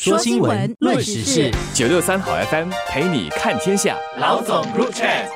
[0.00, 3.96] 说新闻，论时事，九六三好 FM 陪你看天下。
[4.16, 5.26] 老总入 chat。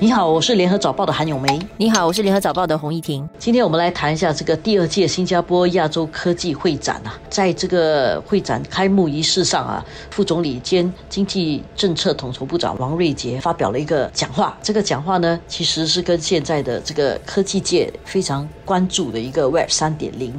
[0.00, 1.56] 你好，我是联合早报的韩永梅。
[1.76, 3.28] 你好，我是联合早报的洪一婷。
[3.38, 14.58] 今天我们来谈一下这个第二届新加坡亚洲科技会展啊，在这个会展开幕仪式上啊，副总理兼经济政策统筹部长王瑞杰发表了一个讲话。
[14.60, 20.34] 这个讲话呢，其实是跟现在的这个科技界非常关注的一个 Web 三点零。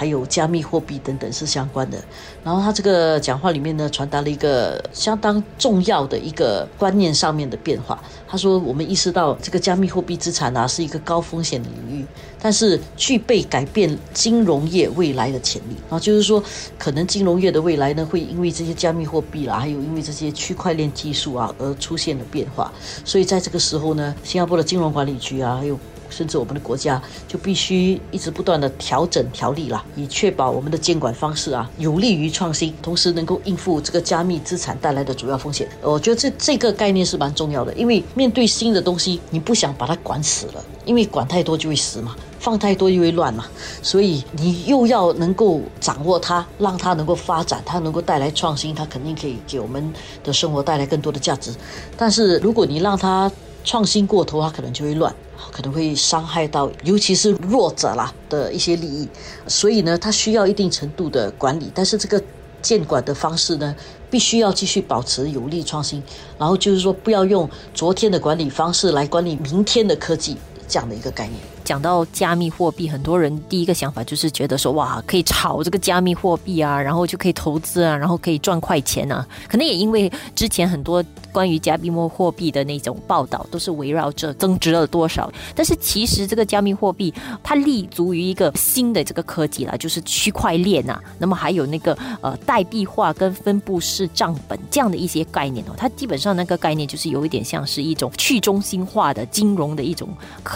[0.00, 2.02] 还有加密货币等等是相关的。
[2.42, 8.02] 然后他这个讲话里面呢，传达了一个相当重要的一个观念上面的变化。
[8.26, 12.06] 他说：“我们意识到这个加密货币资产啊是一个高风险的领域，
[12.40, 15.76] 但是具备改变金融业未来的潜力。
[15.82, 16.42] 然后就是说，
[16.78, 22.72] 可能金融业的未来呢，会因为这些加密货币啦，还有因为这些区块链技术啊而出现了变化。
[23.04, 25.78] 所以在这个时候呢，新加坡的金融管理局啊，还有。”
[26.10, 35.68] 甚至我们的国家就必须一直不断的调整条例啦，以确保我们的监管方式啊有利于创新，同时能够应付这个加密资产带来的主要风险。
[35.80, 43.46] 我觉得这这个概念是蛮重要的，因为面对新的东西，你不想把它管死了，因为管太多就会死嘛，放太多就会乱嘛，
[43.82, 49.92] 所以你又要能够掌握它，让它能够发展，它能够带来创新，它肯定可以给我们
[50.24, 51.54] 的生活带来更多的价值。
[51.96, 53.30] 但是如果你让它
[53.64, 55.14] 创新过头，它可能就会乱。
[55.50, 59.08] 可能会伤害到，尤其是弱者啦的一些利益，
[59.48, 62.22] 所以呢，它需要一定程度的管理，但是这个
[62.62, 63.74] 监管的方式呢，
[64.10, 66.00] 必须要继续保持有利创新，
[66.38, 70.36] 然后就是说，不要用昨天的管理方式来管理明天的科技
[70.70, 71.38] 这样的一个概念。
[71.64, 79.24] 讲到加密货币，很多人第一个想法就是觉得说，哇，可以炒这个加密货币啊，然后就可以投资啊，然后可以赚快钱啊。
[79.48, 85.30] 可能也因为之前很多关于加密货币的那种报道，都是围绕着增值了多少。
[85.54, 91.00] 但是其实这个加密货币它立足于一个新的这个科技啦，就是区块链啊。
[91.18, 100.08] 那么还有那个呃代币化跟分布式账本这样的一些概念哦，它基本上那个概念就是有一点像是一种去中心化的金融的一种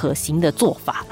[0.05, 1.03] 可行的做法。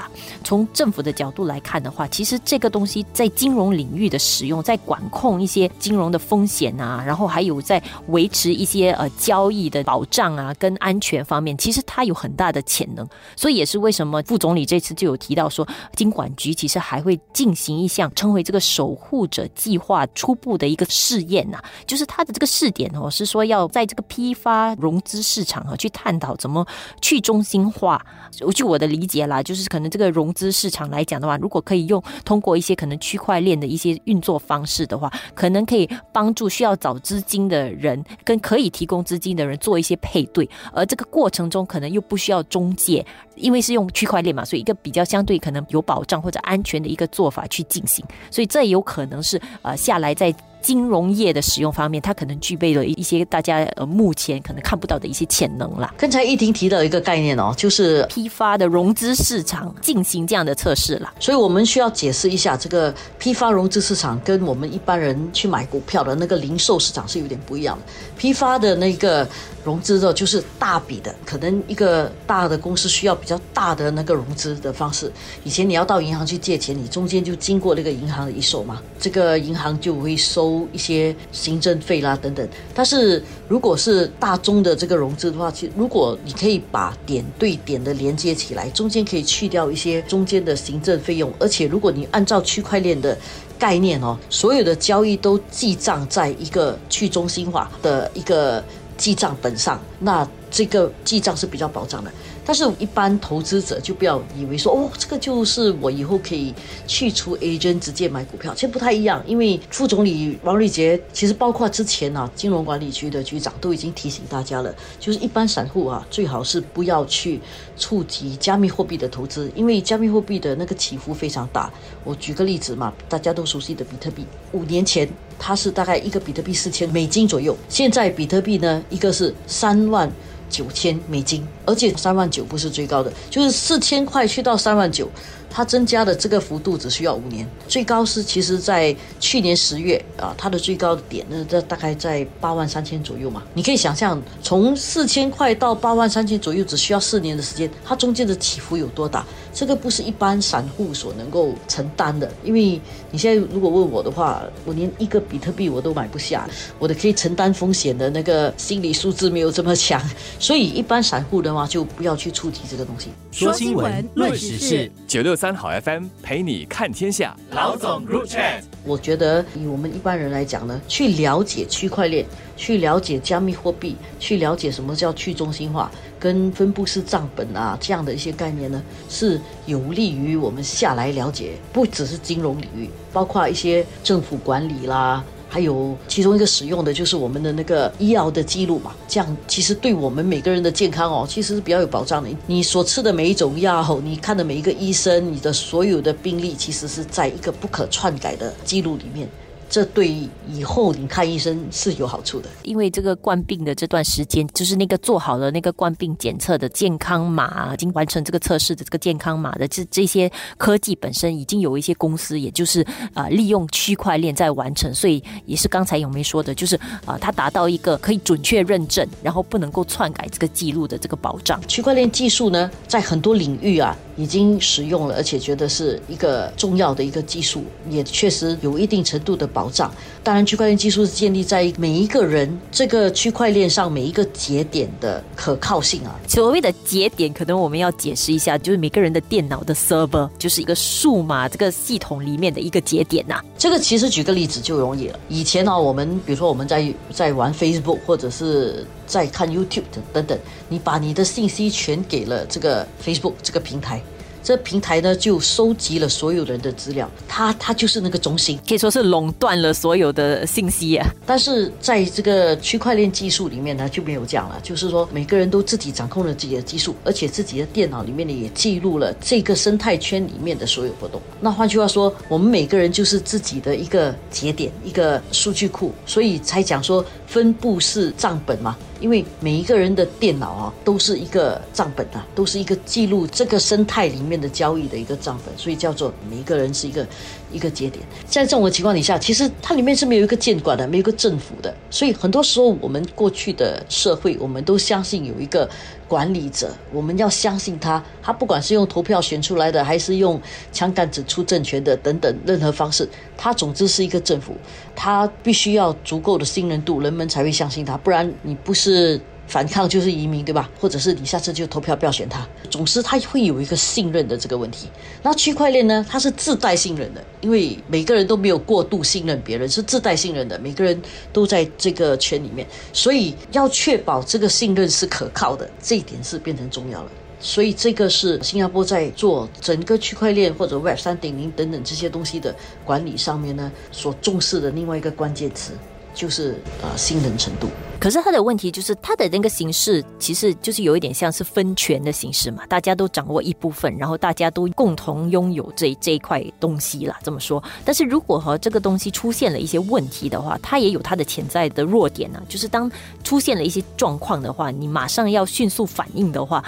[0.43, 13.07] 从政府的角度来看的话，其实这个东西在金融领域的使用，在管控一些金融的风险啊，然后还有在维持一些呃交易的保障啊跟安全方面，其实它有很大的潜能。
[13.35, 26.67] 所以也是为什么副总理这次就有提到说，金管局其实还会进行一项称为这个守护者计划初步的一个试验呐，就是它的这个试点哦，是说要在这个批发融资市场啊去探讨怎么
[27.01, 28.05] 去中心化。
[28.53, 43.05] 据我的理解啦，就是可能这个融资市场来讲的话，如果可以用通过一些可能区块链的一些运作方式的话，可能可以帮助需要找资金的人跟可以提供资金的人做一些配对，而这个过程中可能又不需要中介，
[43.35, 50.33] 因为是用区块链嘛，所以一个比较相对可能有保障或者安全的一个做法去进行，所以这有可能是呃下来在。
[50.63, 55.93] 金融业的使用方面，它可能具备了一些大家呃目前可能看不到的一些潜能啦。
[55.97, 61.13] 刚才一婷提到一个概念哦，就是批发的融资市场进行这样的测试啦。
[61.19, 67.83] 所以我们需要解释一下，这个批发融资市场跟我们一般人去买股票的那个零售市场是有点不一样的。
[68.15, 69.27] 批发的那个。
[69.65, 75.09] 融资的，就是大笔的，可能一个大的公司需要比较大的那个融资的方式。
[75.45, 82.45] 以前你要到银行去借钱，你中间就经过那个银行的一手嘛，这个银行就会收一些行政费啦等等。
[82.75, 93.17] 但是如果是大宗的这个融资的话，其实如果你可以把点对点的连接起来，中间可以去掉一些中间的行政费用，而且如果你按照区块链的
[93.57, 98.61] 概念哦，所有的交易都记账在一个去中心化的一个。
[98.95, 102.11] 记账本上，那这个记账是比较保障的。
[102.45, 106.53] 但是，一般投资者就不要以为说，哦，这个就是我以后可以
[106.85, 109.23] 去除 agent 直接买股票，其实不太一样。
[109.25, 117.39] 因为副总理王瑞杰，其实包括之前啊，金融管理局的局长都已经提醒大家了，就是一般散户啊，最好是不要去
[117.77, 121.71] 触及加密货币的投资，因为加密货币的那个起伏非常大。
[122.03, 125.09] 我举个例子嘛，大家都熟悉的比特币，五年前
[125.45, 130.09] 它是大概一个比特币四千美金左右，现在比特币呢，一个是三万。
[130.49, 135.09] 九千美金，而且三万九不是最高的，就是四千块去到三万九。
[135.55, 143.43] 它增加的这个幅度只需要五年，最高是其实在去年十月啊，它的最高点呢，这大概在八万三千左右嘛。
[143.53, 149.23] 你可以想象，从四千块到八万三千左右，只需要四年的时间，它中间的起伏有多大？
[149.53, 152.27] 这个不是一般散户所能够承担的。
[152.43, 152.81] 因为
[153.11, 156.49] 你现在如果问我的话，我连一个比特币我都买不下，
[156.79, 160.01] 我的可以承担风险的那个心理素质没有这么强，
[160.39, 163.09] 所以一般散户的的话就不要去触及这个东西。
[163.31, 165.33] 说新闻，论时事，九六。
[165.43, 167.35] 三好 FM 陪你看天下。
[167.51, 185.21] 老总 Chat，我觉得以我们一般人来讲呢，去了解区块链，去了解加密货币，去了解什么叫去中心化跟分布式账本啊这样的一些概念呢，是有利于我们下来了解，不只是金融领域，包括一些政府管理啦。
[185.53, 192.29] 还有其中一个使用的就是我们的那个医药的记录嘛，这样其实对我们每个人的健康哦，其实是比较有保障的。
[192.47, 199.29] 你所吃的每一种药，你看的每一个医生，你的所有的病例，其实是在一个不可篡改的记录里面。
[199.73, 200.07] 这对
[200.47, 212.85] 以后你看医生是有好处的，因为这个冠病的这段时间，就是那个做好了那个冠病检测的健康码，已经完成这个测试的这个健康码的这这些科技本身，已经有一些公司，也就是
[213.15, 221.59] 啊利用区块链在完成，所以也是刚才有没说的，就是啊它达到一个可以准确认证，然后不能够篡改这个记录的这个保障。
[221.67, 229.62] 区块链技术呢，在很多领域啊已经使用了，而且觉得是一个重要的一个技术，也确实有一定程度的保。
[229.63, 229.89] 保障，
[230.21, 236.19] 当然，区块链技术是建立在每一个人这个区块链上每一个节点的可靠性啊。
[236.27, 243.41] 所谓的节点，可能我们要解释一下，就是每个人的电脑的 server 就是一个数码这个系统里面的一个节点呐。
[243.57, 245.17] 这个其实举个例子就容易了。
[245.29, 250.37] 以前呢，我们比如说我们在在玩 Facebook 或者是在看 YouTube 等等，
[250.67, 254.01] 你把你的信息全给了这个 Facebook 这个平台。
[254.43, 261.07] 这平台呢，就收集了所有人的资料，它它就是那个中心，可以说是垄断了所有的信息啊。
[261.25, 271.21] 但是在这个区块链技术里面呢，就没有这样了，就是说每个人都自己掌控了自己的技术，而且自己的电脑里面呢也记录了这个生态圈里面的所有活动。
[271.39, 278.77] 那换句话说，我们每个人就是自己的一个节点，一个数据库，所以才讲说分布式账本嘛。
[279.01, 287.05] 因为每一个人的电脑啊，都是一个账本啊，都是一个记录这个生态里面的交易的一个账本，所以叫做每一个人是一个
[287.51, 288.05] 一个节点。
[288.25, 295.69] 在这种的情况底下，其实它里面是没有一个监管的，没有一个政府的，所以很多时候我们过去的社会，我们都相信有一个。
[296.07, 298.03] 管理者，我们要相信他。
[298.21, 300.41] 他不管是用投票选出来的，还是用
[300.71, 304.55] 枪杆子出政权的等等任何方式，他总之是一个政府。
[304.95, 307.97] 他必须要足够的信任度，人们才会相信他。
[307.97, 309.19] 不然你不是。
[309.53, 310.67] 反抗就是移民，对吧？
[310.79, 312.43] 或者是你下次就投票不要选他。
[312.71, 314.89] 总之，他会有一个信任的这个问题。
[315.21, 316.03] 那区块链呢？
[316.09, 320.57] 它是自带信任的，因为每个人都没有过度信任别人，是自带信任的。
[320.57, 320.99] 每个人
[321.31, 327.11] 都在这个圈里面，所以要确保这个信任是可靠的，这一点是变成重要了。
[327.39, 335.73] 所以这个是新加坡在做整个区块链或者 Web 三点零等等这些东西的管理上面呢，所重视的另外一个关键词。
[336.13, 337.67] 就是呃信任程度，
[337.99, 347.19] 可是他的问题就是他的那个形式其实就是有一点像是分权的形式嘛，大家都掌握一部分，然后大家都共同拥有这这一块东西啦。
[347.23, 347.63] 这么说。
[347.83, 352.91] 但是如果和这个东西出现了一些问题的话，它也有它的潜在的弱点呢，就是当
[353.23, 356.63] 出现了一些状况的话，你马上要迅速反应的话。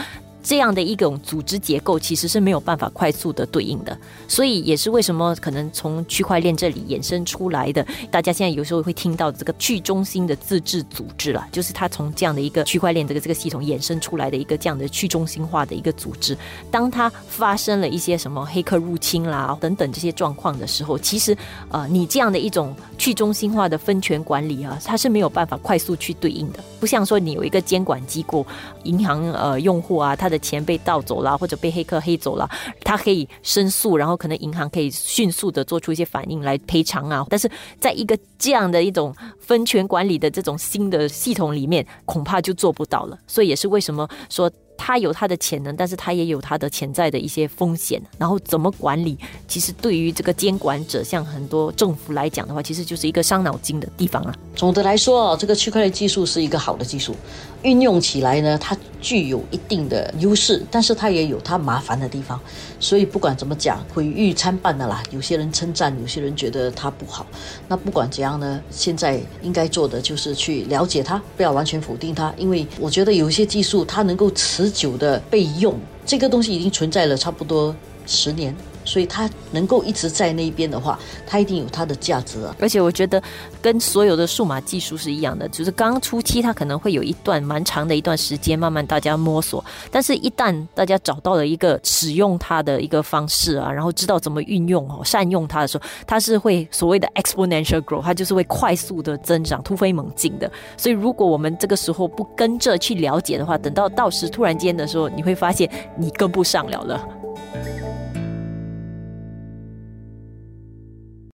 [0.46, 3.98] 这样的一种组织结构其实是没有办法快速的对应的，
[4.28, 16.38] 所以也是为什么可能从区块链这里衍生出来的，大家现在有时候会听到这个去中心的自治组织了，就是它从这样的一个区块链这个这个系统衍生出来的一个这样的去中心化的一个组织。
[16.70, 21.36] 当它发生了一些什么黑客入侵啦等等这些状况的时候，其实
[21.70, 28.46] 呃，你这样的一种去中心化的分权管理啊，它是没有办法快速去对应的，不像说你有一个监管机构，
[28.84, 32.50] 银行呃用户啊，它的钱被盗走了，或者被黑客黑走了，
[32.84, 37.26] 他可以申诉，然后可能银行可以迅速的做出一些反应来赔偿啊。
[37.30, 37.50] 但是
[37.80, 43.18] 在一个这样的一种分权管理的这种新的系统里面，恐怕就做不到了。
[43.28, 44.52] 所以也是为什么说。
[44.78, 48.02] 它有它的潜能，但是它也有它的潜在的一些风险。
[48.18, 54.36] 然后怎么管理，其实对于这个监管者，像很多政府来讲的话，其实就是一个伤脑筋的地方啊。
[54.54, 57.16] 总的来说啊，这个区块链技术是一个好的技术，
[57.62, 62.40] 运用起来呢，它具有一定的优势，但是它也有它麻烦的地方。
[62.80, 65.04] 所以不管怎么讲，毁誉参半的啦。
[65.12, 67.26] 有些人称赞，有些人觉得它不好。
[67.68, 74.66] 那不管怎样呢，现在应该做的就是去了解它，不要完全否定它，因为我觉得有些技术它能够持。
[74.76, 77.74] 久的被用，这个东西已经存在了差不多
[78.06, 78.54] 十年。
[78.86, 82.56] 所以它能够一直在那边的话，它一定有它的价值啊！
[82.60, 83.22] 而且我觉得
[83.62, 89.64] 跟所有的数码技术是一样的，就是刚初期它可能会有一段蛮长的一段时间，慢慢大家摸索。
[89.92, 100.50] 但是，一旦大家找到了一个使用它的一个方式啊，然后知道怎么运用哦，善用它的时候，它是会所谓的 exponential growth，它就是会快速的增长，突飞猛进的。
[100.78, 107.25] 所以，如果我们这个时候不跟着去了解的话，等到到时突然间的时候，你会发现你跟不上了了。